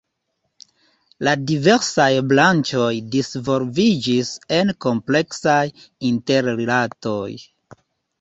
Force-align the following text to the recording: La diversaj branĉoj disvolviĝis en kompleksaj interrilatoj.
La 1.27 1.33
diversaj 1.49 2.07
branĉoj 2.31 2.89
disvolviĝis 3.15 4.31
en 4.61 4.73
kompleksaj 4.87 5.59
interrilatoj. 6.11 7.29